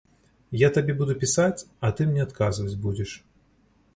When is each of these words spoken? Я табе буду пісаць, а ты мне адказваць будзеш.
Я 0.59 0.69
табе 0.77 0.93
буду 1.01 1.15
пісаць, 1.25 1.65
а 1.87 1.91
ты 1.99 2.09
мне 2.13 2.21
адказваць 2.27 2.79
будзеш. 2.87 3.11